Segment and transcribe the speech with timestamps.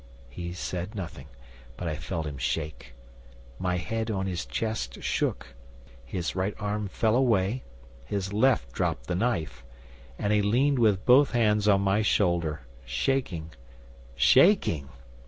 [0.31, 1.27] 'He said nothing,
[1.77, 2.95] but I felt him shake.
[3.59, 5.53] My head on his chest shook;
[6.03, 7.61] his right arm fell away,
[8.03, 9.63] his left dropped the knife,
[10.17, 13.51] and he leaned with both hands on my shoulder shaking
[14.15, 14.89] shaking!